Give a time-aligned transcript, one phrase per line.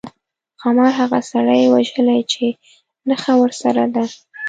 [0.59, 2.45] ښامار هغه سړي وژلی چې
[3.07, 4.03] نخښه ورسره ده.